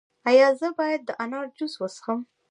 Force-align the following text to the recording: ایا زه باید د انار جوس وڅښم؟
ایا 0.29 0.47
زه 0.59 0.67
باید 0.79 1.01
د 1.05 1.09
انار 1.23 1.47
جوس 1.57 1.73
وڅښم؟ 1.77 2.19